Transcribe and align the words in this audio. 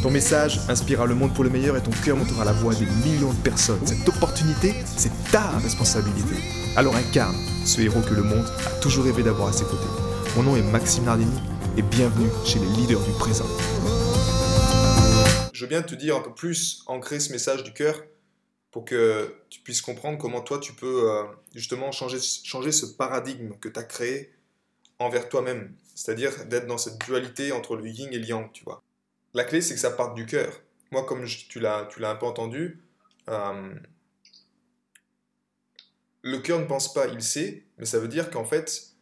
Ton 0.00 0.12
message 0.12 0.60
inspirera 0.68 1.06
le 1.06 1.16
monde 1.16 1.34
pour 1.34 1.42
le 1.42 1.50
meilleur 1.50 1.76
et 1.76 1.82
ton 1.82 1.90
cœur 2.04 2.16
montera 2.16 2.44
la 2.44 2.52
voix 2.52 2.72
des 2.72 2.86
millions 2.86 3.32
de 3.32 3.42
personnes. 3.42 3.84
Cette 3.84 4.08
opportunité, 4.08 4.72
c'est 4.86 5.10
ta 5.32 5.58
responsabilité. 5.58 6.36
Alors 6.76 6.94
incarne 6.94 7.34
ce 7.64 7.80
héros 7.80 8.00
que 8.02 8.14
le 8.14 8.22
monde 8.22 8.46
a 8.64 8.80
toujours 8.80 9.06
rêvé 9.06 9.24
d'avoir 9.24 9.48
à 9.48 9.52
ses 9.52 9.64
côtés. 9.64 9.88
Mon 10.36 10.44
nom 10.44 10.56
est 10.56 10.62
Maxime 10.62 11.02
Nardini 11.02 11.40
et 11.76 11.82
bienvenue 11.82 12.28
chez 12.44 12.60
les 12.60 12.66
leaders 12.76 13.00
du 13.00 13.10
présent. 13.18 13.46
Je 15.52 15.64
veux 15.64 15.68
bien 15.68 15.82
te 15.82 15.96
dire 15.96 16.14
un 16.14 16.20
peu 16.20 16.32
plus, 16.32 16.84
ancrer 16.86 17.18
ce 17.18 17.32
message 17.32 17.64
du 17.64 17.72
cœur 17.72 18.00
pour 18.70 18.84
que 18.84 19.34
tu 19.50 19.60
puisses 19.62 19.82
comprendre 19.82 20.16
comment 20.16 20.42
toi 20.42 20.60
tu 20.60 20.74
peux 20.74 21.10
euh, 21.10 21.24
justement 21.56 21.90
changer, 21.90 22.18
changer 22.44 22.70
ce 22.70 22.86
paradigme 22.86 23.54
que 23.60 23.68
tu 23.68 23.80
as 23.80 23.84
créé 23.84 24.32
envers 25.00 25.28
toi-même. 25.28 25.74
C'est-à-dire 25.96 26.44
d'être 26.44 26.68
dans 26.68 26.78
cette 26.78 26.98
dualité 27.04 27.50
entre 27.50 27.74
le 27.74 27.88
yin 27.88 28.12
et 28.12 28.18
le 28.18 28.26
yang, 28.26 28.52
tu 28.52 28.62
vois. 28.62 28.84
La 29.34 29.44
clé, 29.44 29.60
c'est 29.60 29.74
que 29.74 29.80
ça 29.80 29.90
parte 29.90 30.14
du 30.14 30.26
cœur. 30.26 30.52
Moi, 30.90 31.04
comme 31.04 31.24
tu 31.26 31.60
l'as 31.60 31.88
un 32.02 32.16
peu 32.16 32.26
entendu, 32.26 32.82
euh, 33.28 33.74
le 36.22 36.38
cœur 36.38 36.58
ne 36.58 36.64
pense 36.64 36.92
pas, 36.92 37.06
il 37.06 37.22
sait, 37.22 37.64
mais 37.76 37.84
ça 37.84 37.98
veut 37.98 38.08
dire 38.08 38.30
qu'en 38.30 38.44
fait, 38.44 38.94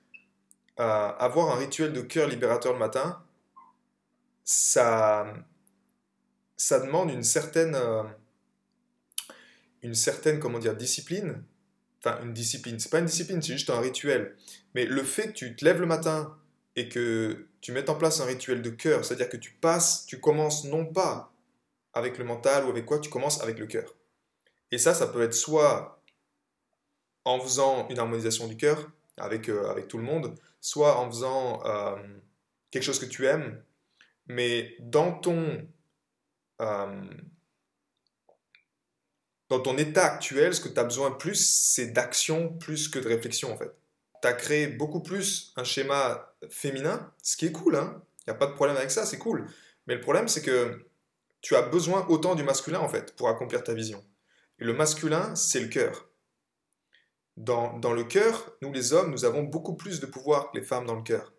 euh, 0.81 1.12
avoir 1.19 1.55
un 1.55 1.59
rituel 1.59 1.92
de 1.92 2.00
cœur 2.00 2.28
libérateur 2.28 2.73
le 2.73 2.78
matin, 2.78 3.23
ça, 4.45 5.33
ça 6.56 6.81
demande 6.81 7.11
une 7.11 7.22
certaine, 7.22 7.75
euh, 7.75 8.03
une 9.83 9.95
certaine, 9.95 10.41
comment 10.41 10.59
dire, 10.59 10.77
discipline. 10.77 11.43
Enfin, 12.05 12.20
une 12.22 12.33
discipline. 12.33 12.78
C'est 12.78 12.91
pas 12.91 12.98
une 12.98 13.06
discipline, 13.06 13.41
c'est 13.43 13.55
juste 13.55 13.70
un 13.70 13.81
rituel. 13.81 14.37
Mais 14.75 14.84
le 14.84 15.03
fait 15.03 15.28
que 15.28 15.33
tu 15.33 15.56
te 15.56 15.65
lèves 15.65 15.81
le 15.81 15.87
matin 15.87 16.37
et 16.77 16.89
que 16.89 17.47
tu 17.67 17.72
mettes 17.72 17.89
en 17.89 17.97
place 17.97 18.20
un 18.20 18.27
rituel 18.27 18.62
de 18.62 18.70
cœur, 18.70 19.05
c'est-à-dire 19.05 19.28
que 19.28 19.36
tu 19.36 19.50
passes, 19.50 20.06
tu 20.06 20.20
commences 20.20 20.62
non 20.62 20.86
pas 20.86 21.33
avec 21.95 22.17
le 22.17 22.22
mental 22.22 22.64
ou 22.64 22.69
avec 22.69 22.86
quoi, 22.86 23.00
tu 23.00 23.11
commences 23.11 23.42
avec 23.42 23.59
le 23.59 23.67
cœur. 23.67 23.92
Et 24.70 24.78
ça, 24.78 24.95
ça 24.95 25.09
peut 25.09 25.20
être 25.20 25.34
soit 25.34 26.00
en 27.25 27.41
faisant 27.41 27.89
une 27.89 27.98
harmonisation 27.98 28.47
du 28.47 28.56
cœur 28.56 28.89
avec, 29.17 29.48
euh, 29.48 29.69
avec 29.69 29.89
tout 29.89 29.98
le 29.98 30.05
monde, 30.05 30.37
soit 30.61 30.97
en 31.00 31.11
faisant 31.11 31.61
euh, 31.67 31.97
quelque 32.70 32.84
chose 32.84 33.00
que 33.00 33.05
tu 33.05 33.27
aimes, 33.27 33.61
mais 34.27 34.77
dans 34.78 35.11
ton, 35.19 35.67
euh, 36.61 37.05
dans 39.48 39.59
ton 39.59 39.77
état 39.77 40.05
actuel, 40.05 40.55
ce 40.55 40.61
que 40.61 40.69
tu 40.69 40.78
as 40.78 40.84
besoin 40.84 41.11
plus, 41.11 41.44
c'est 41.44 41.89
d'action 41.89 42.48
plus 42.59 42.87
que 42.87 43.00
de 43.00 43.09
réflexion 43.09 43.53
en 43.53 43.56
fait. 43.56 43.75
Tu 44.27 44.30
as 44.32 44.34
créé 44.34 44.66
beaucoup 44.66 45.00
plus 45.00 45.52
un 45.55 45.62
schéma 45.62 46.34
féminin, 46.50 47.12
ce 47.22 47.36
qui 47.36 47.46
est 47.46 47.52
cool, 47.52 47.77
hein 47.77 48.02
il 48.27 48.30
n'y 48.30 48.34
a 48.34 48.38
pas 48.38 48.46
de 48.46 48.55
problème 48.55 48.77
avec 48.77 48.91
ça, 48.91 49.06
c'est 49.06 49.19
cool. 49.19 49.46
Mais 49.86 49.94
le 49.94 50.00
problème, 50.00 50.27
c'est 50.27 50.42
que 50.42 50.84
tu 51.42 51.55
as 51.55 51.62
besoin 51.62 52.05
autant 52.08 52.34
du 52.34 52.42
masculin 52.42 52.80
en 52.80 52.88
fait 52.88 53.14
pour 53.14 53.28
accomplir 53.28 53.62
ta 53.62 53.72
vision. 53.72 54.02
Et 54.58 54.64
le 54.64 54.72
masculin, 54.72 55.36
c'est 55.36 55.60
le 55.60 55.69
cœur 55.69 56.08
dans, 57.36 57.92
le 57.92 58.04
cœur, 58.04 58.56
nous 58.62 58.72
les 58.72 58.92
hommes, 58.92 59.10
nous 59.10 59.24
avons 59.24 59.42
beaucoup 59.42 59.74
plus 59.74 60.00
de 60.00 60.06
pouvoir 60.06 60.50
que 60.50 60.58
les 60.58 60.64
femmes 60.64 60.86
dans 60.86 60.97
le 60.97 61.03
cœur. 61.03 61.32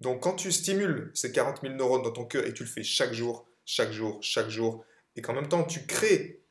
Donc 0.00 0.22
quand 0.22 0.34
tu 0.34 0.50
stimules 0.50 1.10
ces 1.14 1.30
40 1.30 1.60
000 1.62 1.74
neurones 1.74 2.02
dans 2.02 2.10
ton 2.10 2.24
cœur 2.24 2.44
et 2.46 2.54
tu 2.54 2.64
le 2.64 2.68
fais 2.68 2.82
chaque 2.82 3.12
jour, 3.12 3.46
chaque 3.64 3.92
jour, 3.92 4.18
chaque 4.22 4.48
jour, 4.48 4.84
et 5.14 5.22
qu'en 5.22 5.34
même 5.34 5.48
temps 5.48 5.64
tu 5.64 5.86
crées 5.86 6.42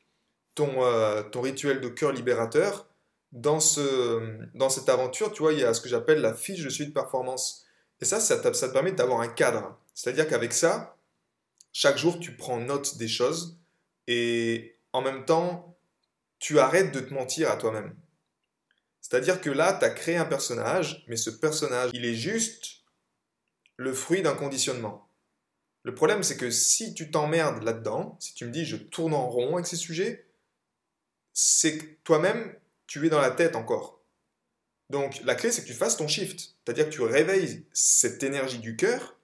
ton, 0.54 0.84
euh, 0.84 1.22
ton 1.22 1.40
rituel 1.40 1.80
de 1.80 1.88
cœur 1.88 2.12
libérateur, 2.12 2.88
dans, 3.34 3.60
ce, 3.60 4.38
dans 4.54 4.70
cette 4.70 4.88
aventure, 4.88 5.32
tu 5.32 5.42
vois, 5.42 5.52
il 5.52 5.58
y 5.58 5.64
a 5.64 5.74
ce 5.74 5.80
que 5.80 5.88
j'appelle 5.88 6.20
la 6.20 6.34
fiche 6.34 6.62
de 6.62 6.70
suite 6.70 6.94
performance. 6.94 7.66
Et 8.00 8.04
ça, 8.04 8.20
ça, 8.20 8.54
ça 8.54 8.68
te 8.68 8.72
permet 8.72 8.92
d'avoir 8.92 9.20
un 9.20 9.28
cadre. 9.28 9.78
C'est-à-dire 9.92 10.28
qu'avec 10.28 10.52
ça, 10.52 10.96
chaque 11.72 11.98
jour, 11.98 12.18
tu 12.20 12.36
prends 12.36 12.58
note 12.58 12.96
des 12.96 13.08
choses 13.08 13.58
et 14.06 14.78
en 14.92 15.02
même 15.02 15.24
temps, 15.24 15.76
tu 16.38 16.60
arrêtes 16.60 16.92
de 16.92 17.00
te 17.00 17.12
mentir 17.12 17.50
à 17.50 17.56
toi-même. 17.56 17.96
C'est-à-dire 19.00 19.40
que 19.40 19.50
là, 19.50 19.76
tu 19.78 19.84
as 19.84 19.90
créé 19.90 20.16
un 20.16 20.24
personnage, 20.24 21.04
mais 21.08 21.16
ce 21.16 21.30
personnage, 21.30 21.90
il 21.92 22.04
est 22.04 22.14
juste 22.14 22.84
le 23.76 23.92
fruit 23.92 24.22
d'un 24.22 24.34
conditionnement. 24.34 25.08
Le 25.82 25.94
problème, 25.94 26.22
c'est 26.22 26.36
que 26.36 26.50
si 26.50 26.94
tu 26.94 27.10
t'emmerdes 27.10 27.62
là-dedans, 27.64 28.16
si 28.20 28.32
tu 28.34 28.46
me 28.46 28.50
dis 28.50 28.64
je 28.64 28.76
tourne 28.76 29.12
en 29.12 29.28
rond 29.28 29.54
avec 29.54 29.66
ces 29.66 29.76
sujets, 29.76 30.26
c'est 31.32 31.78
que 31.78 31.84
toi-même, 32.04 32.56
tu 32.86 33.04
es 33.06 33.10
dans 33.10 33.20
la 33.20 33.30
tête 33.30 33.56
encore. 33.56 34.00
Donc 34.90 35.20
la 35.24 35.34
clé, 35.34 35.50
c'est 35.50 35.62
que 35.62 35.66
tu 35.66 35.74
fasses 35.74 35.96
ton 35.96 36.08
shift. 36.08 36.56
C'est-à-dire 36.64 36.86
que 36.86 36.94
tu 36.94 37.02
réveilles 37.02 37.64
cette 37.72 38.22
énergie 38.22 38.58
du 38.58 38.76
cœur, 38.76 39.16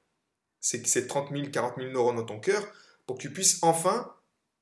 ces 0.60 1.06
30 1.06 1.30
000, 1.30 1.50
40 1.50 1.76
000 1.76 1.90
neurones 1.90 2.16
dans 2.16 2.24
ton 2.24 2.40
cœur, 2.40 2.66
pour 3.06 3.16
que 3.16 3.22
tu 3.22 3.32
puisses 3.32 3.58
enfin 3.62 4.14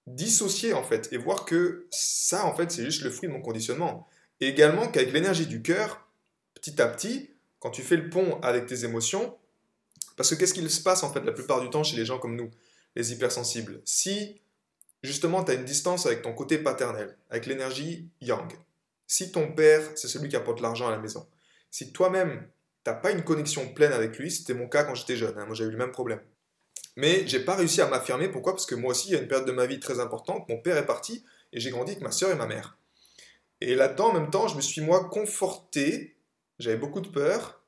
dissocier 0.07 0.73
en 0.73 0.83
fait 0.83 1.13
et 1.13 1.19
voir 1.19 1.45
que 1.45 1.87
ça, 1.91 2.47
en 2.47 2.55
fait, 2.55 2.71
c'est 2.71 2.85
juste 2.85 3.03
le 3.03 3.11
fruit 3.11 3.29
de 3.29 3.35
mon 3.35 3.43
conditionnement. 3.43 4.09
Et 4.41 4.49
également 4.49 4.89
qu'avec 4.89 5.13
l'énergie 5.13 5.47
du 5.47 5.63
cœur, 5.63 6.07
petit 6.55 6.81
à 6.81 6.87
petit, 6.87 7.31
quand 7.59 7.71
tu 7.71 7.83
fais 7.83 7.97
le 7.97 8.09
pont 8.09 8.41
avec 8.41 8.67
tes 8.67 8.85
émotions, 8.85 9.37
parce 10.17 10.31
que 10.31 10.35
qu'est-ce 10.35 10.55
qu'il 10.55 10.69
se 10.71 10.83
passe 10.83 11.03
en 11.03 11.13
fait 11.13 11.25
la 11.25 11.33
plupart 11.33 11.61
du 11.61 11.71
temps 11.71 11.85
chez 11.85 11.97
les 11.97 12.05
gens 12.05 12.19
comme 12.19 12.37
nous, 12.37 12.51
les 12.97 13.13
hypersensibles? 13.13 13.81
Si 13.85 14.41
justement 15.03 15.45
tu 15.45 15.53
as 15.53 15.55
une 15.55 15.65
distance 15.65 16.07
avec 16.07 16.23
ton 16.23 16.33
côté 16.33 16.59
paternel, 16.59 17.17
avec 17.31 17.47
l'énergie 17.47 18.09
yang, 18.21 18.49
si 19.09 19.33
ton 19.33 19.53
père 19.53 19.83
c'est 19.97 20.07
celui 20.07 20.29
qui 20.29 20.37
apporte 20.37 20.61
l'argent 20.61 20.87
à 20.87 20.93
la 20.93 20.99
maison, 20.99 21.27
si 21.73 21.93
toi-même 21.93 22.49
t'as 22.85 22.95
pas 22.95 23.11
une 23.11 23.25
connexion 23.25 23.67
pleine 23.75 23.93
avec 23.93 24.17
lui, 24.19 24.31
c'était 24.31 24.55
mon 24.55 24.69
cas 24.69 24.85
quand 24.85 24.95
j'étais 24.95 25.17
jeune, 25.17 25.37
hein, 25.37 25.47
moi 25.47 25.57
j'ai 25.57 25.65
eu 25.65 25.71
le 25.71 25.77
même 25.77 25.91
problème. 25.91 26.21
Mais 26.97 27.27
j'ai 27.27 27.41
pas 27.41 27.55
réussi 27.55 27.81
à 27.81 27.87
m'affirmer, 27.87 28.29
pourquoi? 28.29 28.55
Parce 28.55 28.67
que 28.67 28.75
moi 28.75 28.91
aussi, 28.91 29.09
il 29.09 29.13
y 29.13 29.17
a 29.17 29.21
une 29.21 29.29
période 29.29 29.47
de 29.47 29.53
ma 29.53 29.67
vie 29.67 29.79
très 29.79 30.01
importante, 30.01 30.49
mon 30.49 30.59
père 30.59 30.77
est 30.77 30.87
parti, 30.87 31.25
et 31.53 31.61
j'ai 31.61 31.71
grandi 31.71 31.93
avec 31.93 32.03
ma 32.03 32.11
soeur 32.11 32.31
et 32.31 32.35
ma 32.35 32.47
mère. 32.47 32.77
Et 33.61 33.75
là-dedans, 33.75 34.09
en 34.09 34.15
même 34.15 34.31
temps, 34.31 34.49
je 34.49 34.57
me 34.57 34.61
suis 34.61 34.81
moi 34.81 35.09
conforté, 35.09 36.17
j'avais 36.59 36.77
beaucoup 36.77 37.01
de 37.01 37.09
peur, 37.09 37.63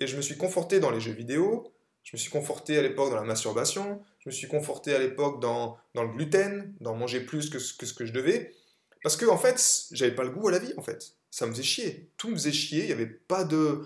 et 0.00 0.06
je 0.06 0.16
me 0.16 0.22
suis 0.22 0.36
conforté 0.36 0.80
dans 0.80 0.90
les 0.90 1.00
jeux 1.00 1.12
vidéo, 1.12 1.74
je 2.02 2.16
me 2.16 2.18
suis 2.18 2.30
conforté 2.30 2.78
à 2.78 2.82
l'époque 2.82 3.10
dans 3.10 3.16
la 3.16 3.22
masturbation, 3.22 4.02
je 4.18 4.30
me 4.30 4.32
suis 4.32 4.48
conforté 4.48 4.94
à 4.94 4.98
l'époque 4.98 5.42
dans, 5.42 5.76
dans 5.94 6.02
le 6.02 6.14
gluten, 6.14 6.74
dans 6.80 6.94
manger 6.94 7.20
plus 7.20 7.50
que, 7.50 7.58
que 7.58 7.86
ce 7.86 7.92
que 7.92 8.06
je 8.06 8.12
devais, 8.12 8.54
parce 9.02 9.16
que 9.16 9.26
en 9.26 9.38
fait, 9.38 9.86
j'avais 9.92 10.14
pas 10.14 10.24
le 10.24 10.30
goût 10.30 10.48
à 10.48 10.52
la 10.52 10.58
vie, 10.58 10.74
en 10.76 10.82
fait. 10.82 11.12
Ça 11.30 11.46
me 11.46 11.52
faisait 11.52 11.62
chier. 11.62 12.10
Tout 12.16 12.28
me 12.28 12.34
faisait 12.34 12.52
chier, 12.52 12.82
il 12.82 12.86
n'y 12.86 12.92
avait 12.92 13.06
pas 13.06 13.44
de, 13.44 13.82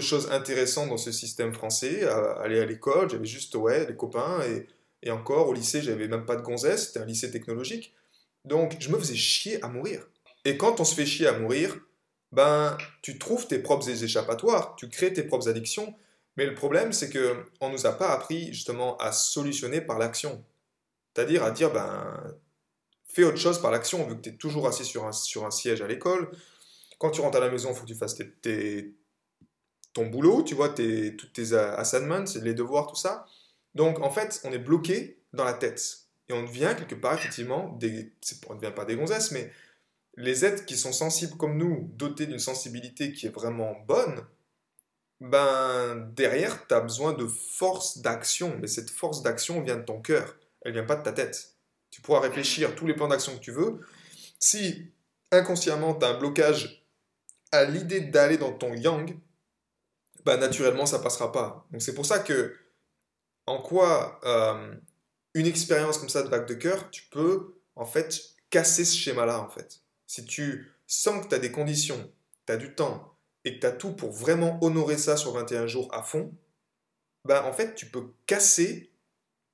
choses 0.00 0.30
intéressantes 0.30 0.90
dans 0.90 0.96
ce 0.96 1.12
système 1.12 1.52
français. 1.52 2.04
Aller 2.04 2.60
à 2.60 2.66
l'école, 2.66 3.10
j'avais 3.10 3.26
juste, 3.26 3.54
ouais, 3.54 3.86
les 3.86 3.96
copains, 3.96 4.40
et, 5.02 5.10
encore, 5.10 5.48
au 5.48 5.52
lycée, 5.52 5.82
j'avais 5.82 6.06
même 6.06 6.24
pas 6.24 6.36
de 6.36 6.42
gonzesse, 6.42 6.88
c'était 6.88 7.00
un 7.00 7.06
lycée 7.06 7.30
technologique. 7.30 7.94
Donc, 8.44 8.76
je 8.78 8.90
me 8.90 8.98
faisais 8.98 9.16
chier 9.16 9.62
à 9.64 9.68
mourir. 9.68 10.06
Et 10.44 10.56
quand 10.56 10.80
on 10.80 10.84
se 10.84 10.94
fait 10.94 11.06
chier 11.06 11.26
à 11.26 11.38
mourir, 11.38 11.76
ben, 12.32 12.76
tu 13.02 13.18
trouves 13.18 13.46
tes 13.46 13.58
propres 13.58 13.88
échappatoires, 13.88 14.74
tu 14.76 14.88
crées 14.88 15.12
tes 15.12 15.22
propres 15.22 15.48
addictions. 15.48 15.94
Mais 16.36 16.46
le 16.46 16.54
problème, 16.54 16.92
c'est 16.92 17.10
que 17.10 17.44
on 17.60 17.68
nous 17.70 17.86
a 17.86 17.92
pas 17.92 18.10
appris 18.10 18.52
justement 18.52 18.96
à 18.98 19.12
solutionner 19.12 19.80
par 19.80 19.98
l'action. 19.98 20.42
C'est-à-dire 21.14 21.44
à 21.44 21.50
dire, 21.50 21.72
ben, 21.72 22.34
fais 23.12 23.24
autre 23.24 23.38
chose 23.38 23.60
par 23.60 23.70
l'action, 23.70 24.06
vu 24.06 24.16
que 24.16 24.22
tu 24.22 24.28
es 24.30 24.36
toujours 24.36 24.66
assis 24.66 24.84
sur 24.84 25.06
un, 25.06 25.12
sur 25.12 25.44
un 25.44 25.50
siège 25.50 25.82
à 25.82 25.86
l'école. 25.86 26.30
Quand 26.98 27.10
tu 27.10 27.20
rentres 27.20 27.38
à 27.38 27.40
la 27.40 27.50
maison, 27.50 27.70
il 27.70 27.74
faut 27.74 27.82
que 27.82 27.88
tu 27.88 27.94
fasses 27.94 28.16
tes, 28.40 28.94
ton 29.92 30.06
boulot, 30.06 30.42
tu 30.42 30.54
vois, 30.54 30.70
tes, 30.70 31.16
toutes 31.16 31.32
tes 31.32 31.52
assignments, 31.52 32.24
les 32.40 32.54
devoirs, 32.54 32.86
tout 32.86 32.96
ça. 32.96 33.26
Donc, 33.74 34.00
en 34.00 34.10
fait, 34.10 34.40
on 34.44 34.52
est 34.52 34.58
bloqué 34.58 35.18
dans 35.32 35.44
la 35.44 35.54
tête. 35.54 36.02
Et 36.28 36.32
on 36.32 36.42
devient 36.42 36.74
quelque 36.76 36.94
part, 36.94 37.14
effectivement, 37.14 37.76
des, 37.78 38.12
on 38.48 38.54
ne 38.54 38.60
devient 38.60 38.74
pas 38.74 38.84
des 38.84 38.96
gonzesses, 38.96 39.32
mais 39.32 39.50
les 40.16 40.44
êtres 40.44 40.64
qui 40.64 40.76
sont 40.76 40.92
sensibles 40.92 41.36
comme 41.36 41.56
nous, 41.56 41.90
dotés 41.94 42.26
d'une 42.26 42.38
sensibilité 42.38 43.12
qui 43.12 43.26
est 43.26 43.34
vraiment 43.34 43.74
bonne, 43.86 44.24
ben 45.20 46.10
derrière, 46.14 46.66
tu 46.66 46.74
as 46.74 46.80
besoin 46.80 47.12
de 47.12 47.26
force 47.26 47.98
d'action. 47.98 48.56
Mais 48.60 48.66
cette 48.66 48.90
force 48.90 49.22
d'action 49.22 49.60
vient 49.62 49.76
de 49.76 49.84
ton 49.84 50.00
cœur, 50.00 50.36
elle 50.62 50.72
vient 50.72 50.84
pas 50.84 50.96
de 50.96 51.02
ta 51.02 51.12
tête. 51.12 51.51
Tu 51.92 52.00
pourras 52.00 52.20
réfléchir 52.20 52.74
tous 52.74 52.86
les 52.86 52.94
plans 52.94 53.06
d'action 53.06 53.36
que 53.36 53.40
tu 53.40 53.52
veux. 53.52 53.80
Si 54.40 54.90
inconsciemment, 55.30 55.94
tu 55.94 56.04
as 56.04 56.08
un 56.08 56.18
blocage 56.18 56.84
à 57.52 57.64
l'idée 57.64 58.00
d'aller 58.00 58.38
dans 58.38 58.52
ton 58.52 58.74
yang, 58.74 59.16
ben 60.24 60.38
naturellement, 60.38 60.86
ça 60.86 60.98
passera 60.98 61.30
pas. 61.30 61.66
Donc 61.70 61.82
c'est 61.82 61.94
pour 61.94 62.06
ça 62.06 62.18
que, 62.18 62.56
en 63.46 63.60
quoi 63.60 64.18
euh, 64.24 64.74
une 65.34 65.46
expérience 65.46 65.98
comme 65.98 66.08
ça 66.08 66.22
de 66.22 66.28
vague 66.28 66.48
de 66.48 66.54
cœur, 66.54 66.90
tu 66.90 67.04
peux 67.10 67.54
en 67.76 67.84
fait 67.84 68.20
casser 68.48 68.84
ce 68.84 68.96
schéma-là 68.96 69.40
en 69.40 69.50
fait. 69.50 69.82
Si 70.06 70.24
tu 70.24 70.72
sens 70.86 71.22
que 71.22 71.28
tu 71.28 71.34
as 71.34 71.38
des 71.38 71.52
conditions, 71.52 72.10
tu 72.46 72.52
as 72.52 72.56
du 72.56 72.74
temps 72.74 73.18
et 73.44 73.56
que 73.56 73.60
tu 73.60 73.66
as 73.66 73.72
tout 73.72 73.92
pour 73.92 74.12
vraiment 74.12 74.58
honorer 74.62 74.96
ça 74.96 75.16
sur 75.18 75.32
21 75.32 75.66
jours 75.66 75.92
à 75.92 76.02
fond, 76.02 76.34
ben 77.26 77.42
en 77.44 77.52
fait 77.52 77.74
tu 77.74 77.86
peux 77.86 78.12
casser 78.26 78.92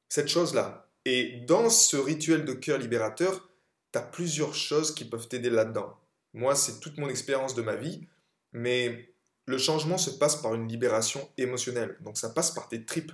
cette 0.08 0.28
chose-là. 0.28 0.87
Et 1.10 1.40
dans 1.46 1.70
ce 1.70 1.96
rituel 1.96 2.44
de 2.44 2.52
cœur 2.52 2.76
libérateur, 2.76 3.48
tu 3.92 3.98
as 3.98 4.02
plusieurs 4.02 4.54
choses 4.54 4.94
qui 4.94 5.06
peuvent 5.06 5.26
t'aider 5.26 5.48
là-dedans. 5.48 5.96
Moi, 6.34 6.54
c'est 6.54 6.80
toute 6.80 6.98
mon 6.98 7.08
expérience 7.08 7.54
de 7.54 7.62
ma 7.62 7.76
vie, 7.76 8.06
mais 8.52 9.10
le 9.46 9.56
changement 9.56 9.96
se 9.96 10.10
passe 10.10 10.36
par 10.36 10.54
une 10.54 10.68
libération 10.68 11.26
émotionnelle. 11.38 11.96
Donc 12.02 12.18
ça 12.18 12.28
passe 12.28 12.50
par 12.50 12.68
tes 12.68 12.84
tripes. 12.84 13.12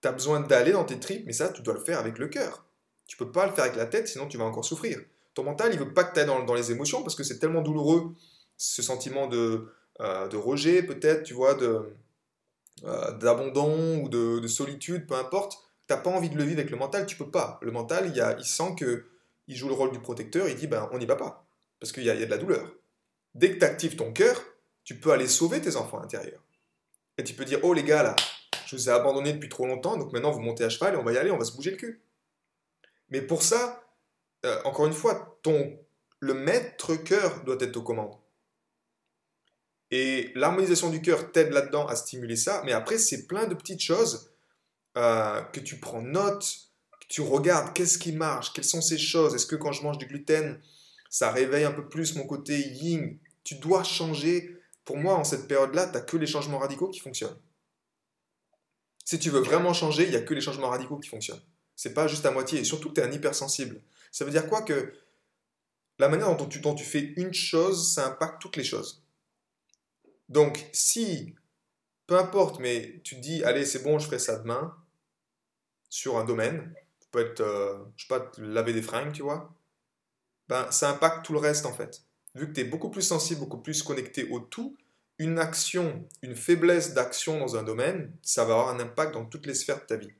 Tu 0.00 0.08
as 0.08 0.10
besoin 0.10 0.40
d'aller 0.40 0.72
dans 0.72 0.84
tes 0.84 0.98
tripes, 0.98 1.24
mais 1.26 1.32
ça, 1.32 1.48
tu 1.50 1.62
dois 1.62 1.74
le 1.74 1.80
faire 1.80 2.00
avec 2.00 2.18
le 2.18 2.26
cœur. 2.26 2.66
Tu 3.06 3.16
peux 3.16 3.30
pas 3.30 3.46
le 3.46 3.52
faire 3.52 3.62
avec 3.62 3.76
la 3.76 3.86
tête, 3.86 4.08
sinon 4.08 4.26
tu 4.26 4.36
vas 4.36 4.44
encore 4.44 4.64
souffrir. 4.64 4.98
Ton 5.34 5.44
mental, 5.44 5.72
il 5.72 5.78
veut 5.78 5.94
pas 5.94 6.02
que 6.02 6.12
tu 6.12 6.18
ailles 6.18 6.26
dans, 6.26 6.54
les 6.54 6.72
émotions 6.72 7.04
parce 7.04 7.14
que 7.14 7.22
c'est 7.22 7.38
tellement 7.38 7.62
douloureux, 7.62 8.16
ce 8.56 8.82
sentiment 8.82 9.28
de, 9.28 9.72
euh, 10.00 10.26
de 10.26 10.36
rejet, 10.36 10.82
peut-être, 10.82 11.22
tu 11.22 11.34
vois, 11.34 11.54
de, 11.54 11.94
euh, 12.82 13.12
d'abandon 13.18 14.02
ou 14.02 14.08
de, 14.08 14.44
solitude, 14.48 15.06
peu 15.06 15.14
importe. 15.14 15.71
Tu 15.88 15.94
n'as 15.94 16.00
pas 16.00 16.10
envie 16.10 16.30
de 16.30 16.36
le 16.36 16.44
vivre 16.44 16.60
avec 16.60 16.70
le 16.70 16.76
mental, 16.76 17.06
tu 17.06 17.16
peux 17.16 17.30
pas. 17.30 17.58
Le 17.62 17.70
mental, 17.70 18.10
il, 18.12 18.20
a, 18.20 18.36
il 18.38 18.44
sent 18.44 18.74
que 18.78 19.06
il 19.48 19.56
joue 19.56 19.68
le 19.68 19.74
rôle 19.74 19.92
du 19.92 19.98
protecteur, 19.98 20.48
il 20.48 20.54
dit 20.54 20.66
ben 20.66 20.88
on 20.92 20.98
n'y 20.98 21.06
va 21.06 21.16
pas 21.16 21.46
parce 21.80 21.92
qu'il 21.92 22.04
y, 22.04 22.06
y, 22.06 22.10
a 22.10 22.14
de 22.14 22.30
la 22.30 22.38
douleur. 22.38 22.72
Dès 23.34 23.52
que 23.52 23.58
tu 23.58 23.64
actives 23.64 23.96
ton 23.96 24.12
cœur, 24.12 24.40
tu 24.84 24.98
peux 25.00 25.10
aller 25.10 25.26
sauver 25.26 25.60
tes 25.60 25.76
enfants 25.76 26.00
intérieurs. 26.00 26.42
Et 27.18 27.24
tu 27.24 27.34
peux 27.34 27.44
dire 27.44 27.58
oh 27.62 27.74
les 27.74 27.82
gars 27.82 28.02
là, 28.02 28.16
je 28.66 28.76
vous 28.76 28.88
ai 28.88 28.92
abandonné 28.92 29.32
depuis 29.32 29.48
trop 29.48 29.66
longtemps, 29.66 29.96
donc 29.96 30.12
maintenant 30.12 30.30
vous 30.30 30.40
montez 30.40 30.64
à 30.64 30.68
cheval 30.68 30.94
et 30.94 30.96
on 30.96 31.02
va 31.02 31.12
y 31.12 31.18
aller, 31.18 31.30
on 31.30 31.38
va 31.38 31.44
se 31.44 31.52
bouger 31.52 31.72
le 31.72 31.76
cul. 31.76 32.02
Mais 33.10 33.20
pour 33.20 33.42
ça, 33.42 33.84
euh, 34.46 34.60
encore 34.64 34.86
une 34.86 34.92
fois, 34.92 35.38
ton, 35.42 35.78
le 36.20 36.34
maître 36.34 36.94
cœur 36.94 37.44
doit 37.44 37.58
être 37.60 37.76
aux 37.76 37.82
commandes. 37.82 38.16
Et 39.90 40.32
l'harmonisation 40.34 40.88
du 40.88 41.02
cœur 41.02 41.32
t'aide 41.32 41.52
là-dedans 41.52 41.86
à 41.86 41.96
stimuler 41.96 42.36
ça, 42.36 42.62
mais 42.64 42.72
après, 42.72 42.96
c'est 42.96 43.26
plein 43.26 43.46
de 43.46 43.54
petites 43.54 43.82
choses 43.82 44.31
euh, 44.96 45.42
que 45.42 45.60
tu 45.60 45.78
prends 45.78 46.02
note, 46.02 46.44
que 47.00 47.06
tu 47.08 47.20
regardes, 47.20 47.72
qu'est-ce 47.74 47.98
qui 47.98 48.12
marche, 48.12 48.52
quelles 48.52 48.64
sont 48.64 48.82
ces 48.82 48.98
choses, 48.98 49.34
est-ce 49.34 49.46
que 49.46 49.56
quand 49.56 49.72
je 49.72 49.82
mange 49.82 49.98
du 49.98 50.06
gluten, 50.06 50.60
ça 51.10 51.30
réveille 51.30 51.64
un 51.64 51.72
peu 51.72 51.88
plus 51.88 52.14
mon 52.16 52.26
côté 52.26 52.58
yin? 52.58 53.18
Tu 53.44 53.56
dois 53.56 53.82
changer. 53.82 54.56
Pour 54.84 54.96
moi, 54.96 55.14
en 55.14 55.24
cette 55.24 55.46
période-là, 55.46 55.86
tu 55.86 55.92
n'as 55.92 56.00
que 56.00 56.16
les 56.16 56.26
changements 56.26 56.58
radicaux 56.58 56.88
qui 56.88 57.00
fonctionnent. 57.00 57.38
Si 59.04 59.18
tu 59.18 59.30
veux 59.30 59.40
vraiment 59.40 59.72
changer, 59.72 60.04
il 60.04 60.10
n'y 60.10 60.16
a 60.16 60.22
que 60.22 60.34
les 60.34 60.40
changements 60.40 60.70
radicaux 60.70 60.98
qui 60.98 61.08
fonctionnent. 61.08 61.42
C'est 61.76 61.94
pas 61.94 62.08
juste 62.08 62.26
à 62.26 62.30
moitié. 62.30 62.60
Et 62.60 62.64
surtout, 62.64 62.90
tu 62.90 63.00
es 63.00 63.04
un 63.04 63.12
hypersensible. 63.12 63.80
Ça 64.10 64.24
veut 64.24 64.30
dire 64.30 64.48
quoi 64.48 64.62
Que 64.62 64.92
la 65.98 66.08
manière 66.08 66.34
dont 66.36 66.46
tu, 66.46 66.60
dont 66.60 66.74
tu 66.74 66.84
fais 66.84 67.12
une 67.16 67.34
chose, 67.34 67.92
ça 67.94 68.06
impacte 68.06 68.40
toutes 68.40 68.56
les 68.56 68.64
choses. 68.64 69.04
Donc, 70.28 70.64
si, 70.72 71.34
peu 72.06 72.18
importe, 72.18 72.58
mais 72.58 73.00
tu 73.04 73.16
te 73.16 73.20
dis, 73.20 73.44
allez, 73.44 73.66
c'est 73.66 73.82
bon, 73.82 73.98
je 73.98 74.06
ferai 74.06 74.18
ça 74.18 74.38
demain, 74.38 74.74
sur 75.92 76.16
un 76.16 76.24
domaine, 76.24 76.72
ça 77.00 77.06
peut 77.10 77.20
être, 77.20 77.42
euh, 77.42 77.76
je 77.98 78.06
sais 78.06 78.08
pas, 78.08 78.32
laver 78.38 78.72
des 78.72 78.80
fringues, 78.80 79.12
tu 79.12 79.20
vois, 79.20 79.52
ben, 80.48 80.66
ça 80.70 80.88
impacte 80.88 81.26
tout 81.26 81.34
le 81.34 81.38
reste, 81.38 81.66
en 81.66 81.74
fait. 81.74 82.00
Vu 82.34 82.48
que 82.48 82.54
tu 82.54 82.62
es 82.62 82.64
beaucoup 82.64 82.88
plus 82.88 83.02
sensible, 83.02 83.40
beaucoup 83.40 83.58
plus 83.58 83.82
connecté 83.82 84.26
au 84.30 84.40
tout, 84.40 84.74
une 85.18 85.38
action, 85.38 86.08
une 86.22 86.34
faiblesse 86.34 86.94
d'action 86.94 87.38
dans 87.38 87.56
un 87.56 87.62
domaine, 87.62 88.10
ça 88.22 88.46
va 88.46 88.54
avoir 88.54 88.68
un 88.70 88.80
impact 88.80 89.12
dans 89.12 89.26
toutes 89.26 89.44
les 89.44 89.52
sphères 89.52 89.80
de 89.80 89.84
ta 89.84 89.96
vie. 89.96 90.12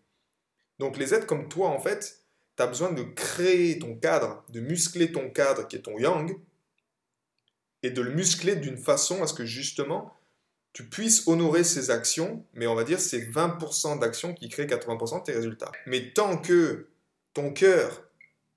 Donc 0.79 0.99
les 0.99 1.15
êtres 1.15 1.27
comme 1.27 1.49
toi, 1.49 1.71
en 1.71 1.81
fait, 1.81 2.23
tu 2.55 2.63
as 2.63 2.67
besoin 2.67 2.93
de 2.93 3.05
créer 3.05 3.79
ton 3.79 3.97
cadre, 3.97 4.45
de 4.51 4.61
muscler 4.61 5.11
ton 5.11 5.31
cadre 5.31 5.67
qui 5.67 5.77
est 5.77 5.83
ton 5.83 5.99
yang, 5.99 6.39
et 7.83 7.91
de 7.91 8.03
le 8.03 8.11
muscler 8.11 8.57
d'une 8.57 8.77
façon 8.77 9.23
à 9.23 9.27
ce 9.27 9.33
que 9.33 9.47
justement 9.47 10.15
tu 10.73 10.85
puisses 10.85 11.27
honorer 11.29 11.65
ces 11.65 11.91
actions, 11.91 12.45
mais 12.55 12.67
on 12.67 12.75
va 12.75 12.85
dire 12.85 12.99
c'est 12.99 13.21
20% 13.21 13.99
d'actions 13.99 14.35
qui 14.35 14.49
créent 14.49 14.67
80% 14.67 15.21
de 15.21 15.25
tes 15.25 15.33
résultats. 15.33 15.71
Mais 15.87 16.13
tant 16.13 16.39
que 16.39 16.89
ton 17.35 17.53
cœur 17.53 18.05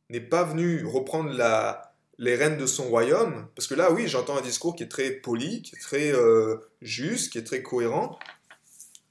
n'est 0.10 0.22
pas 0.22 0.44
venu 0.44 0.86
reprendre 0.86 1.32
la, 1.32 1.96
les 2.18 2.36
rênes 2.36 2.58
de 2.58 2.66
son 2.66 2.86
royaume, 2.86 3.48
parce 3.56 3.68
que 3.68 3.76
là 3.76 3.92
oui 3.92 4.08
j'entends 4.08 4.38
un 4.38 4.42
discours 4.42 4.76
qui 4.76 4.84
est 4.84 4.90
très 4.90 5.12
poli, 5.12 5.62
qui 5.62 5.76
est 5.76 5.80
très 5.80 6.14
euh, 6.14 6.58
juste, 6.82 7.32
qui 7.32 7.38
est 7.38 7.44
très 7.44 7.62
cohérent, 7.62 8.18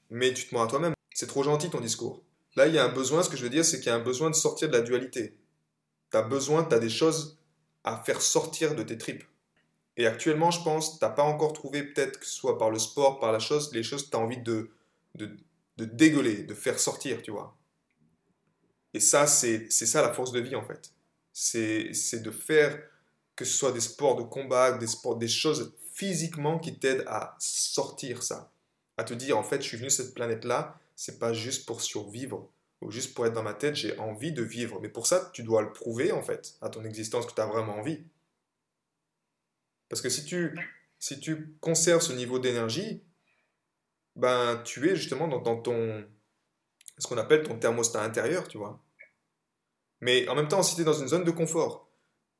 mais 0.09 0.33
tu 0.33 0.47
te 0.47 0.55
mens 0.55 0.63
à 0.63 0.67
toi-même. 0.67 0.93
C'est 1.13 1.27
trop 1.27 1.43
gentil 1.43 1.69
ton 1.69 1.79
discours. 1.79 2.23
Là, 2.55 2.67
il 2.67 2.73
y 2.73 2.77
a 2.77 2.85
un 2.85 2.93
besoin, 2.93 3.21
ce 3.21 3.29
que 3.29 3.37
je 3.37 3.43
veux 3.43 3.49
dire, 3.49 3.65
c'est 3.65 3.77
qu'il 3.77 3.87
y 3.87 3.89
a 3.89 3.95
un 3.95 4.03
besoin 4.03 4.29
de 4.29 4.35
sortir 4.35 4.69
de 4.69 4.73
la 4.73 4.81
dualité. 4.81 5.37
Tu 6.11 6.17
as 6.17 6.21
besoin, 6.21 6.63
tu 6.63 6.73
as 6.73 6.79
des 6.79 6.89
choses 6.89 7.37
à 7.83 7.97
faire 7.97 8.21
sortir 8.21 8.75
de 8.75 8.83
tes 8.83 8.97
tripes. 8.97 9.23
Et 9.97 10.07
actuellement, 10.07 10.51
je 10.51 10.61
pense, 10.61 10.99
tu 10.99 11.05
n'as 11.05 11.11
pas 11.11 11.23
encore 11.23 11.53
trouvé, 11.53 11.83
peut-être 11.83 12.19
que 12.19 12.25
ce 12.25 12.35
soit 12.35 12.57
par 12.57 12.69
le 12.69 12.79
sport, 12.79 13.19
par 13.19 13.31
la 13.31 13.39
chose, 13.39 13.71
les 13.73 13.83
choses 13.83 14.05
que 14.05 14.11
tu 14.11 14.17
as 14.17 14.19
envie 14.19 14.41
de, 14.41 14.69
de, 15.15 15.37
de 15.77 15.85
dégueuler, 15.85 16.43
de 16.43 16.53
faire 16.53 16.79
sortir, 16.79 17.21
tu 17.21 17.31
vois. 17.31 17.55
Et 18.93 18.99
ça, 18.99 19.27
c'est 19.27 19.69
ça 19.69 20.01
la 20.01 20.13
force 20.13 20.31
de 20.31 20.39
vie, 20.39 20.55
en 20.55 20.63
fait. 20.63 20.91
C'est 21.33 22.23
de 22.23 22.31
faire 22.31 22.81
que 23.35 23.43
ce 23.43 23.53
soit 23.53 23.73
des 23.73 23.81
sports 23.81 24.15
de 24.15 24.23
combat, 24.23 24.71
des, 24.71 24.87
sports, 24.87 25.17
des 25.17 25.27
choses 25.27 25.73
physiquement 25.93 26.59
qui 26.59 26.79
t'aident 26.79 27.03
à 27.07 27.35
sortir 27.39 28.23
ça. 28.23 28.51
À 28.97 29.03
te 29.03 29.13
dire, 29.13 29.37
en 29.37 29.43
fait, 29.43 29.61
je 29.61 29.67
suis 29.67 29.77
venu 29.77 29.89
sur 29.89 30.05
cette 30.05 30.13
planète-là, 30.13 30.79
c'est 30.95 31.19
pas 31.19 31.33
juste 31.33 31.65
pour 31.65 31.81
survivre 31.81 32.49
ou 32.81 32.91
juste 32.91 33.13
pour 33.13 33.25
être 33.25 33.33
dans 33.33 33.43
ma 33.43 33.53
tête, 33.53 33.75
j'ai 33.75 33.97
envie 33.99 34.31
de 34.31 34.43
vivre. 34.43 34.79
Mais 34.81 34.89
pour 34.89 35.07
ça, 35.07 35.29
tu 35.33 35.43
dois 35.43 35.61
le 35.61 35.73
prouver 35.73 36.11
en 36.11 36.21
fait 36.21 36.55
à 36.61 36.69
ton 36.69 36.83
existence 36.85 37.25
que 37.25 37.33
tu 37.33 37.41
as 37.41 37.45
vraiment 37.45 37.77
envie. 37.77 37.99
Parce 39.89 40.01
que 40.01 40.09
si 40.09 40.25
tu, 40.25 40.57
si 40.99 41.19
tu 41.19 41.55
conserves 41.59 42.01
ce 42.01 42.13
niveau 42.13 42.39
d'énergie, 42.39 43.03
ben 44.15 44.61
tu 44.63 44.89
es 44.89 44.95
justement 44.95 45.27
dans, 45.27 45.61
ton 45.61 46.05
ce 46.97 47.07
qu'on 47.07 47.17
appelle 47.17 47.43
ton 47.43 47.59
thermostat 47.59 48.01
intérieur, 48.01 48.47
tu 48.47 48.57
vois. 48.57 48.81
Mais 50.01 50.27
en 50.27 50.35
même 50.35 50.47
temps, 50.47 50.63
si 50.63 50.75
tu 50.75 50.81
es 50.81 50.85
dans 50.85 50.93
une 50.93 51.07
zone 51.07 51.23
de 51.23 51.31
confort 51.31 51.89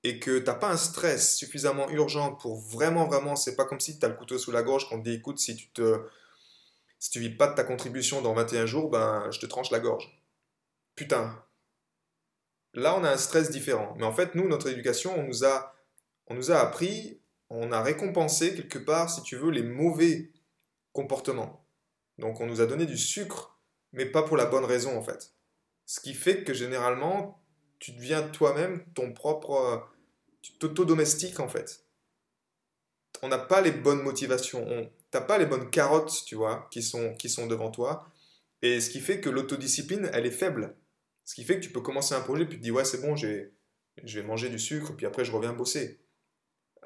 et 0.04 0.20
que 0.20 0.40
tu 0.40 0.46
n'as 0.46 0.54
pas 0.54 0.72
un 0.72 0.78
stress 0.78 1.36
suffisamment 1.36 1.90
urgent 1.90 2.36
pour 2.36 2.60
vraiment, 2.60 3.08
vraiment, 3.08 3.36
c'est 3.36 3.56
pas 3.56 3.66
comme 3.66 3.80
si 3.80 4.00
tu 4.00 4.06
as 4.06 4.10
le 4.10 4.16
couteau 4.16 4.38
sous 4.38 4.52
la 4.52 4.64
gorge 4.64 4.88
qu'on 4.88 5.00
te 5.00 5.10
dit 5.10 5.16
écoute, 5.16 5.40
si 5.40 5.56
tu 5.56 5.70
te 5.72 6.06
si 7.00 7.20
vis 7.20 7.30
pas 7.30 7.48
de 7.48 7.56
ta 7.56 7.64
contribution 7.64 8.22
dans 8.22 8.34
21 8.34 8.66
jours, 8.66 8.90
ben 8.90 9.30
je 9.32 9.40
te 9.40 9.46
tranche 9.46 9.72
la 9.72 9.80
gorge. 9.80 10.22
Putain. 10.96 11.44
Là, 12.74 12.98
on 12.98 13.04
a 13.04 13.12
un 13.12 13.18
stress 13.18 13.52
différent. 13.52 13.94
Mais 13.98 14.06
en 14.06 14.14
fait, 14.14 14.36
nous, 14.36 14.48
notre 14.48 14.68
éducation, 14.68 15.18
on 15.18 15.24
nous 15.24 15.46
a, 15.46 15.76
on 16.28 16.34
nous 16.34 16.52
a 16.52 16.58
appris, 16.58 17.22
on 17.50 17.72
a 17.72 17.82
récompensé 17.82 18.56
quelque 18.56 18.80
part, 18.80 19.10
si 19.10 19.22
tu 19.24 19.36
veux, 19.36 19.52
les 19.52 19.64
mauvais 19.64 20.32
comportements. 20.94 21.66
Donc, 22.18 22.40
on 22.40 22.48
nous 22.48 22.62
a 22.62 22.66
donné 22.66 22.86
du 22.86 22.98
sucre, 22.98 23.60
mais 23.92 24.06
pas 24.06 24.24
pour 24.24 24.38
la 24.38 24.46
bonne 24.46 24.66
raison, 24.66 24.98
en 24.98 25.04
fait. 25.04 25.34
Ce 25.86 26.00
qui 26.00 26.14
fait 26.14 26.44
que 26.44 26.54
généralement, 26.54 27.44
tu 27.80 27.92
deviens 27.92 28.24
toi-même 28.24 28.86
ton 28.94 29.14
propre. 29.14 29.88
Tu 30.42 30.54
t'auto-domestiques, 30.58 31.40
en 31.40 31.48
fait. 31.48 31.86
On 33.22 33.28
n'a 33.28 33.38
pas 33.38 33.62
les 33.62 33.72
bonnes 33.72 34.02
motivations. 34.02 34.66
On, 34.68 34.90
pas 35.22 35.38
les 35.38 35.46
bonnes 35.46 35.70
carottes, 35.70 36.24
tu 36.26 36.36
vois, 36.36 36.68
qui 36.72 36.82
sont, 36.82 37.14
qui 37.14 37.30
sont 37.30 37.48
devant 37.48 37.72
toi. 37.72 38.08
Et 38.62 38.82
ce 38.82 38.90
qui 38.90 39.00
fait 39.00 39.22
que 39.22 39.30
l'autodiscipline, 39.30 40.10
elle 40.14 40.26
est 40.26 40.32
faible. 40.32 40.76
Ce 41.24 41.36
qui 41.36 41.44
fait 41.44 41.56
que 41.56 41.64
tu 41.64 41.72
peux 41.72 41.82
commencer 41.82 42.14
un 42.14 42.22
projet, 42.22 42.46
puis 42.46 42.58
te 42.58 42.64
dis, 42.64 42.72
ouais, 42.72 42.86
c'est 42.86 43.02
bon, 43.02 43.16
je 43.16 43.50
vais 44.04 44.24
manger 44.24 44.50
du 44.50 44.60
sucre, 44.60 44.96
puis 44.96 45.06
après, 45.06 45.26
je 45.26 45.32
reviens 45.32 45.54
bosser. 45.54 46.00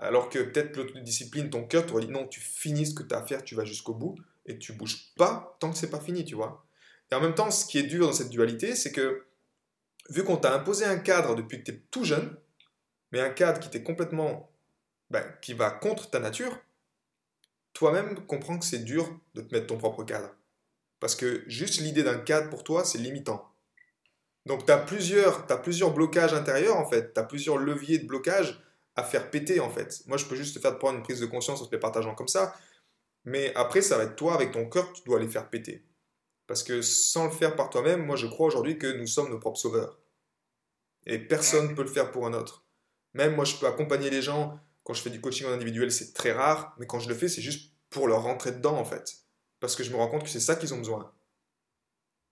Alors 0.01 0.29
que 0.29 0.39
peut-être 0.39 0.77
l'autodiscipline, 0.77 1.49
ton 1.49 1.65
cœur 1.65 1.85
t'aurait 1.85 2.05
dit, 2.05 2.11
non, 2.11 2.27
tu 2.27 2.39
finis 2.39 2.87
ce 2.87 2.93
que 2.93 3.03
tu 3.03 3.13
as 3.13 3.19
à 3.19 3.25
faire, 3.25 3.43
tu 3.43 3.55
vas 3.55 3.65
jusqu'au 3.65 3.93
bout, 3.93 4.15
et 4.45 4.57
tu 4.57 4.73
bouges 4.73 5.13
pas 5.17 5.57
tant 5.59 5.71
que 5.71 5.77
c'est 5.77 5.89
pas 5.89 5.99
fini, 5.99 6.23
tu 6.23 6.35
vois. 6.35 6.65
Et 7.11 7.15
en 7.15 7.21
même 7.21 7.35
temps, 7.35 7.51
ce 7.51 7.65
qui 7.65 7.77
est 7.77 7.83
dur 7.83 8.07
dans 8.07 8.13
cette 8.13 8.29
dualité, 8.29 8.75
c'est 8.75 8.91
que, 8.91 9.25
vu 10.09 10.23
qu'on 10.23 10.37
t'a 10.37 10.53
imposé 10.53 10.85
un 10.85 10.97
cadre 10.97 11.35
depuis 11.35 11.59
que 11.59 11.63
tu 11.63 11.71
es 11.71 11.81
tout 11.91 12.05
jeune, 12.05 12.35
mais 13.11 13.19
un 13.19 13.29
cadre 13.29 13.59
qui 13.59 13.69
t'est 13.69 13.83
complètement, 13.83 14.49
ben, 15.09 15.23
qui 15.41 15.53
va 15.53 15.69
contre 15.69 16.09
ta 16.09 16.19
nature, 16.19 16.57
toi-même 17.73 18.25
comprends 18.25 18.57
que 18.57 18.65
c'est 18.65 18.83
dur 18.83 19.19
de 19.35 19.41
te 19.41 19.53
mettre 19.53 19.67
ton 19.67 19.77
propre 19.77 20.03
cadre. 20.03 20.29
Parce 20.99 21.15
que 21.15 21.43
juste 21.47 21.81
l'idée 21.81 22.03
d'un 22.03 22.19
cadre 22.19 22.49
pour 22.49 22.63
toi, 22.63 22.85
c'est 22.85 22.97
limitant. 22.97 23.51
Donc 24.45 24.65
tu 24.65 24.73
plusieurs, 24.87 25.51
as 25.51 25.57
plusieurs 25.57 25.93
blocages 25.93 26.33
intérieurs 26.33 26.77
en 26.77 26.89
fait, 26.89 27.13
tu 27.13 27.19
as 27.19 27.23
plusieurs 27.23 27.57
leviers 27.57 27.99
de 27.99 28.07
blocage 28.07 28.61
à 28.95 29.03
faire 29.03 29.29
péter 29.29 29.59
en 29.59 29.69
fait. 29.69 30.01
Moi 30.07 30.17
je 30.17 30.25
peux 30.25 30.35
juste 30.35 30.55
te 30.55 30.59
faire 30.59 30.77
prendre 30.77 30.97
une 30.97 31.03
prise 31.03 31.19
de 31.19 31.25
conscience 31.25 31.61
en 31.61 31.65
te 31.65 31.71
les 31.71 31.79
partageant 31.79 32.15
comme 32.15 32.27
ça, 32.27 32.55
mais 33.25 33.53
après 33.55 33.81
ça 33.81 33.97
va 33.97 34.03
être 34.03 34.15
toi 34.15 34.33
avec 34.33 34.51
ton 34.51 34.69
cœur, 34.69 34.91
tu 34.93 35.03
dois 35.03 35.19
les 35.19 35.27
faire 35.27 35.49
péter. 35.49 35.85
Parce 36.47 36.63
que 36.63 36.81
sans 36.81 37.25
le 37.25 37.31
faire 37.31 37.55
par 37.55 37.69
toi-même, 37.69 38.05
moi 38.05 38.15
je 38.15 38.27
crois 38.27 38.47
aujourd'hui 38.47 38.77
que 38.77 38.87
nous 38.87 39.07
sommes 39.07 39.29
nos 39.29 39.39
propres 39.39 39.59
sauveurs. 39.59 39.99
Et 41.05 41.19
personne 41.19 41.69
ne 41.69 41.75
peut 41.75 41.83
le 41.83 41.89
faire 41.89 42.11
pour 42.11 42.25
un 42.25 42.33
autre. 42.33 42.65
Même 43.13 43.35
moi 43.35 43.45
je 43.45 43.55
peux 43.55 43.67
accompagner 43.67 44.09
les 44.09 44.21
gens 44.21 44.59
quand 44.89 44.95
je 44.95 45.03
fais 45.03 45.11
du 45.11 45.21
coaching 45.21 45.45
en 45.45 45.51
individuel, 45.51 45.91
c'est 45.91 46.13
très 46.13 46.31
rare, 46.31 46.75
mais 46.79 46.87
quand 46.87 46.99
je 46.99 47.09
le 47.09 47.13
fais, 47.13 47.27
c'est 47.27 47.43
juste 47.43 47.75
pour 47.91 48.07
leur 48.07 48.23
rentrer 48.23 48.51
dedans, 48.51 48.75
en 48.75 48.85
fait. 48.85 49.17
Parce 49.59 49.75
que 49.75 49.83
je 49.83 49.91
me 49.91 49.97
rends 49.97 50.07
compte 50.07 50.23
que 50.23 50.29
c'est 50.29 50.39
ça 50.39 50.55
qu'ils 50.55 50.73
ont 50.73 50.79
besoin. 50.79 51.13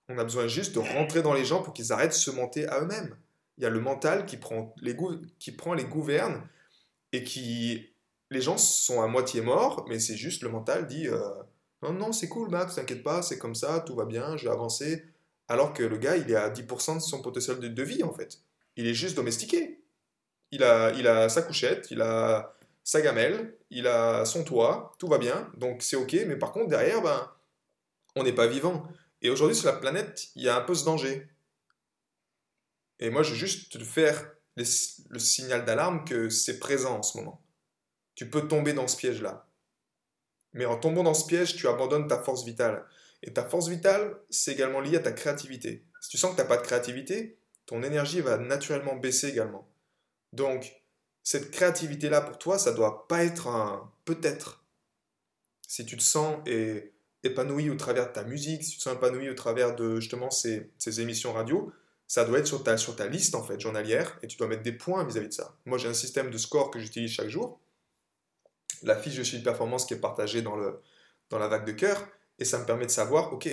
On 0.10 0.18
a 0.18 0.24
besoin 0.24 0.48
juste 0.48 0.74
de 0.74 0.80
rentrer 0.80 1.22
dans 1.22 1.34
les 1.34 1.46
gens 1.46 1.62
pour 1.62 1.74
qu'ils 1.74 1.94
arrêtent 1.94 2.14
de 2.14 2.16
se 2.16 2.32
monter 2.32 2.68
à 2.68 2.82
eux-mêmes. 2.82 3.16
Il 3.58 3.64
y 3.64 3.66
a 3.66 3.70
le 3.70 3.80
mental 3.80 4.26
qui 4.26 4.38
prend 4.38 4.74
les, 4.82 4.96
qui 5.40 5.56
gouvernes 5.90 6.48
et 7.12 7.24
qui... 7.24 7.90
Les 8.30 8.42
gens 8.42 8.58
sont 8.58 9.02
à 9.02 9.08
moitié 9.08 9.40
morts, 9.40 9.86
mais 9.88 10.00
c'est 10.00 10.18
juste 10.18 10.44
le 10.44 10.50
mental 10.50 10.86
dit 10.86 11.08
euh, 11.08 11.30
Non, 11.82 11.94
non, 11.94 12.12
c'est 12.12 12.28
cool, 12.28 12.50
Max, 12.50 12.76
t'inquiète 12.76 13.02
pas, 13.02 13.22
c'est 13.22 13.38
comme 13.38 13.56
ça, 13.56 13.80
tout 13.80 13.96
va 13.96 14.04
bien, 14.06 14.36
je 14.36 14.46
vais 14.46 14.52
avancer. 14.52 15.06
Alors 15.48 15.72
que 15.72 15.82
le 15.82 15.98
gars, 15.98 16.18
il 16.18 16.30
est 16.30 16.36
à 16.36 16.50
10% 16.50 16.96
de 16.96 17.00
son 17.00 17.22
potentiel 17.22 17.60
de, 17.60 17.70
de 17.70 17.84
vie, 17.84 18.04
en 18.04 18.14
fait. 18.14 18.40
Il 18.76 18.86
est 18.86 18.94
juste 18.94 19.16
domestiqué. 19.16 19.80
Il 20.52 20.64
a, 20.64 20.92
il 20.92 21.08
a 21.08 21.30
sa 21.30 21.42
couchette, 21.42 21.90
il 21.90 22.02
a 22.02 22.54
sa 22.84 23.02
gamelle, 23.02 23.54
il 23.70 23.86
a 23.88 24.24
son 24.26 24.44
toit, 24.44 24.94
tout 24.98 25.08
va 25.08 25.18
bien, 25.18 25.52
donc 25.58 25.84
c'est 25.84 25.98
ok, 25.98 26.16
mais 26.26 26.38
par 26.38 26.54
contre, 26.54 26.70
derrière, 26.70 27.02
ben, 27.02 27.30
on 28.16 28.24
n'est 28.24 28.34
pas 28.34 28.48
vivant. 28.48 28.88
Et 29.22 29.30
aujourd'hui, 29.30 29.58
sur 29.58 29.68
la 29.68 29.78
planète, 29.78 30.30
il 30.36 30.44
y 30.44 30.50
a 30.50 30.56
un 30.56 30.62
peu 30.62 30.74
ce 30.74 30.86
danger. 30.86 31.28
Et 33.00 33.10
moi, 33.10 33.24
je 33.24 33.32
veux 33.32 33.36
juste 33.36 33.72
te 33.72 33.84
faire 33.84 34.32
le 34.56 35.20
signal 35.20 35.66
d'alarme 35.66 36.04
que 36.04 36.30
c'est 36.30 36.60
présent 36.60 36.98
en 36.98 37.04
ce 37.04 37.18
moment. 37.18 37.44
Tu 38.16 38.30
peux 38.30 38.48
tomber 38.48 38.74
dans 38.74 38.88
ce 38.88 38.98
piège-là. 38.98 39.48
Mais 40.54 40.66
en 40.66 40.80
tombant 40.80 41.04
dans 41.04 41.14
ce 41.14 41.28
piège, 41.28 41.56
tu 41.56 41.68
abandonnes 41.68 42.08
ta 42.08 42.22
force 42.24 42.44
vitale. 42.44 42.86
Et 43.22 43.34
ta 43.34 43.44
force 43.44 43.68
vitale, 43.68 44.18
c'est 44.30 44.54
également 44.54 44.80
lié 44.80 44.98
à 44.98 45.02
ta 45.02 45.12
créativité. 45.12 45.86
Si 46.02 46.10
tu 46.10 46.18
sens 46.18 46.32
que 46.32 46.38
tu 46.38 46.42
n'as 46.42 46.48
pas 46.48 46.58
de 46.58 46.66
créativité, 46.66 47.38
ton 47.66 47.84
énergie 47.84 48.22
va 48.22 48.38
naturellement 48.38 48.96
baisser 48.96 49.28
également. 49.28 49.70
Donc, 50.34 50.82
cette 51.22 51.52
créativité-là 51.52 52.22
pour 52.22 52.40
toi, 52.40 52.58
ça 52.58 52.72
doit 52.72 53.08
pas 53.08 53.24
être 53.24 53.48
un 53.48 53.92
peut-être. 54.06 54.64
Si 55.68 55.86
tu 55.86 55.98
te 55.98 56.04
sens 56.04 56.38
épanoui 57.24 57.70
au 57.70 57.76
travers 57.76 58.08
de 58.08 58.14
ta 58.14 58.24
musique, 58.24 58.64
si 58.64 58.72
tu 58.72 58.78
te 58.78 58.84
sens 58.84 58.96
épanoui 58.96 59.30
au 59.30 59.36
travers 59.36 59.76
de 59.76 60.00
justement 60.00 60.32
ces 60.32 60.72
émissions 61.02 61.34
radio, 61.34 61.72
ça 62.08 62.24
doit 62.24 62.40
être 62.40 62.48
sur 62.48 62.64
ta, 62.64 62.78
sur 62.78 62.96
ta 62.96 63.08
liste 63.08 63.36
en 63.36 63.44
fait 63.44 63.60
journalière 63.60 64.18
et 64.24 64.28
tu 64.28 64.38
dois 64.38 64.48
mettre 64.48 64.64
des 64.64 64.72
points 64.72 65.04
vis-à-vis 65.04 65.28
de 65.28 65.34
ça. 65.34 65.56
Moi 65.66 65.78
j'ai 65.78 65.90
un 65.90 65.94
système 65.94 66.32
de 66.32 66.38
score 66.38 66.72
que 66.72 66.80
j'utilise 66.80 67.12
chaque 67.12 67.30
jour, 67.30 67.60
la 68.84 68.98
fiche 68.98 69.16
de 69.16 69.24
suivi 69.24 69.44
de 69.44 69.48
performance 69.48 69.86
qui 69.86 69.94
est 69.94 70.00
partagée 70.00 70.42
dans, 70.42 70.56
le, 70.56 70.82
dans 71.30 71.38
la 71.38 71.48
vague 71.48 71.66
de 71.66 71.74
cœur 71.74 72.08
et 72.40 72.46
ça 72.46 72.60
me 72.60 72.66
permet 72.66 72.86
de 72.86 72.92
savoir, 72.92 73.34
ok, 73.34 73.50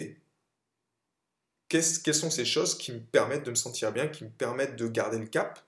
quelles 1.68 1.82
sont 2.14 2.30
ces 2.30 2.44
choses 2.44 2.78
qui 2.78 2.92
me 2.92 3.00
permettent 3.00 3.44
de 3.44 3.50
me 3.50 3.56
sentir 3.56 3.90
bien, 3.90 4.06
qui 4.06 4.24
me 4.24 4.30
permettent 4.30 4.76
de 4.76 4.86
garder 4.86 5.18
le 5.18 5.26
cap? 5.26 5.58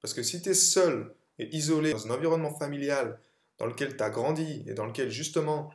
Parce 0.00 0.14
que 0.14 0.22
si 0.22 0.42
tu 0.42 0.48
es 0.48 0.54
seul 0.54 1.14
et 1.38 1.54
isolé 1.54 1.92
dans 1.92 2.06
un 2.06 2.10
environnement 2.10 2.52
familial 2.52 3.20
dans 3.58 3.66
lequel 3.66 3.96
tu 3.96 4.02
as 4.02 4.10
grandi 4.10 4.64
et 4.66 4.74
dans 4.74 4.86
lequel 4.86 5.10
justement 5.10 5.70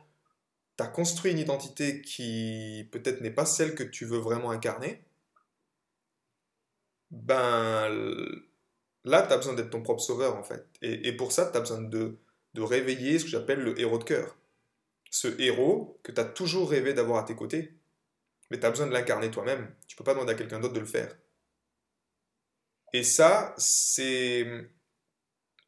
tu 0.76 0.84
as 0.84 0.88
construit 0.88 1.32
une 1.32 1.38
identité 1.38 2.02
qui 2.02 2.86
peut-être 2.92 3.22
n'est 3.22 3.30
pas 3.30 3.46
celle 3.46 3.74
que 3.74 3.82
tu 3.82 4.04
veux 4.04 4.18
vraiment 4.18 4.50
incarner, 4.50 5.02
ben 7.10 7.88
là, 9.04 9.22
tu 9.22 9.32
as 9.32 9.36
besoin 9.36 9.54
d'être 9.54 9.70
ton 9.70 9.82
propre 9.82 10.02
sauveur, 10.02 10.36
en 10.36 10.42
fait. 10.42 10.66
Et, 10.82 11.12
pour 11.16 11.32
ça, 11.32 11.50
tu 11.50 11.56
as 11.56 11.60
besoin 11.60 11.80
de, 11.80 12.18
de 12.54 12.62
réveiller 12.62 13.18
ce 13.18 13.24
que 13.24 13.30
j'appelle 13.30 13.60
le 13.60 13.78
héros 13.80 13.98
de 13.98 14.04
cœur. 14.04 14.36
Ce 15.10 15.28
héros 15.40 15.98
que 16.02 16.12
tu 16.12 16.20
as 16.20 16.24
toujours 16.24 16.70
rêvé 16.70 16.92
d'avoir 16.94 17.18
à 17.18 17.26
tes 17.26 17.34
côtés, 17.34 17.74
mais 18.50 18.60
tu 18.60 18.66
as 18.66 18.70
besoin 18.70 18.86
de 18.86 18.92
l'incarner 18.92 19.30
toi-même. 19.30 19.74
Tu 19.86 19.96
peux 19.96 20.04
pas 20.04 20.14
demander 20.14 20.32
à 20.32 20.36
quelqu'un 20.36 20.60
d'autre 20.60 20.74
de 20.74 20.80
le 20.80 20.86
faire. 20.86 21.16
Et 22.92 23.02
ça, 23.02 23.54
c'est... 23.58 24.70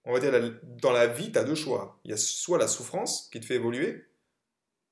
On 0.05 0.13
va 0.13 0.21
dire, 0.21 0.33
dans 0.63 0.93
la 0.93 1.07
vie, 1.07 1.31
tu 1.31 1.39
as 1.39 1.45
deux 1.45 1.55
choix. 1.55 2.01
Il 2.05 2.11
y 2.11 2.15
a 2.15 2.17
soit 2.17 2.59
la 2.59 2.69
souffrance 2.69 3.29
qui 3.31 3.39
te 3.39 3.45
fait 3.45 3.57
évoluer, 3.57 4.07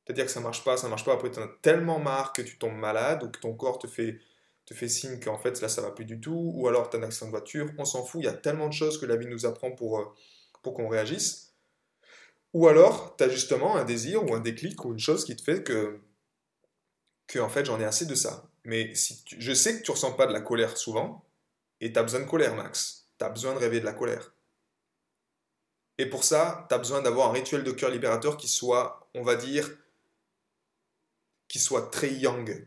c'est-à-dire 0.09 0.25
que 0.25 0.31
ça 0.31 0.41
marche 0.41 0.65
pas, 0.65 0.79
ça 0.79 0.89
marche 0.89 1.05
pas, 1.05 1.13
après 1.13 1.31
tu 1.31 1.39
en 1.39 1.43
as 1.43 1.51
tellement 1.61 1.99
marre 1.99 2.33
que 2.33 2.41
tu 2.41 2.57
tombes 2.57 2.77
malade 2.77 3.23
ou 3.23 3.31
que 3.31 3.39
ton 3.39 3.55
corps 3.55 3.79
te 3.79 3.87
fait 3.87 4.19
te 4.69 4.75
fait 4.75 4.89
signe 4.89 5.19
qu'en 5.19 5.39
fait 5.39 5.63
là 5.63 5.69
ça 5.69 5.81
va 5.81 5.91
plus 5.91 6.05
du 6.05 6.21
tout, 6.21 6.53
ou 6.55 6.69
alors 6.69 6.91
tu 6.91 6.97
as 6.97 7.01
un 7.01 7.03
accident 7.03 7.27
de 7.27 7.31
voiture, 7.31 7.71
on 7.79 7.87
s'en 7.87 8.05
fout, 8.05 8.21
il 8.21 8.27
y 8.27 8.29
a 8.29 8.35
tellement 8.35 8.69
de 8.69 8.75
choses 8.75 9.01
que 9.01 9.07
la 9.07 9.17
vie 9.17 9.27
nous 9.27 9.47
apprend 9.47 9.73
pour, 9.73 9.99
euh, 9.99 10.05
pour 10.63 10.75
qu'on 10.75 10.89
réagisse. 10.89 11.55
Ou 12.53 12.69
alors 12.69 13.17
tu 13.17 13.25
as 13.25 13.31
justement 13.31 13.77
un 13.77 13.85
désir 13.85 14.23
ou 14.25 14.35
un 14.35 14.41
déclic 14.41 14.85
ou 14.85 14.93
une 14.93 14.99
chose 14.99 15.25
qui 15.25 15.35
te 15.37 15.43
fait 15.43 15.63
que, 15.63 16.01
que 17.27 17.39
en 17.39 17.49
fait 17.49 17.65
j'en 17.65 17.81
ai 17.81 17.85
assez 17.85 18.05
de 18.05 18.15
ça. 18.15 18.51
Mais 18.65 18.95
si 18.95 19.25
je 19.39 19.53
sais 19.55 19.79
que 19.79 19.83
tu 19.83 19.91
ressens 19.91 20.13
pas 20.13 20.27
de 20.27 20.35
la 20.35 20.43
colère 20.43 20.77
souvent, 20.77 21.25
et 21.81 21.91
tu 21.91 21.99
as 21.99 22.03
besoin 22.03 22.21
de 22.21 22.27
colère 22.27 22.55
Max, 22.55 23.09
tu 23.19 23.25
as 23.25 23.31
besoin 23.31 23.55
de 23.55 23.59
rêver 23.59 23.81
de 23.81 23.87
la 23.87 23.95
colère. 23.95 24.35
Et 25.97 26.07
pour 26.07 26.25
ça, 26.25 26.67
tu 26.69 26.75
as 26.75 26.79
besoin 26.79 27.01
d'avoir 27.01 27.31
un 27.31 27.33
rituel 27.33 27.65
de 27.65 27.73
cœur 27.73 27.91
libérateur 27.91 28.37
qui 28.37 28.49
soit, 28.49 29.09
on 29.15 29.23
va 29.23 29.35
dire, 29.35 29.71
qui 31.49 31.59
soit 31.59 31.91
très 31.91 32.13
young. 32.13 32.67